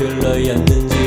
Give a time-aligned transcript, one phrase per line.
[0.00, 0.99] 흘러였는지